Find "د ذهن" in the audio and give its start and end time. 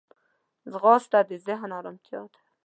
1.29-1.71